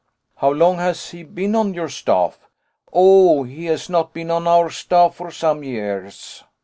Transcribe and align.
"How 0.37 0.49
long 0.51 0.77
has 0.77 1.11
he 1.11 1.21
been 1.21 1.53
on 1.53 1.75
your 1.75 1.87
staff?" 1.87 2.47
"Oh! 2.91 3.43
he 3.43 3.65
has 3.67 3.87
not 3.87 4.13
been 4.13 4.31
on 4.31 4.47
our 4.47 4.71
staff 4.71 5.13
for 5.13 5.29
some 5.29 5.63
years." 5.63 6.43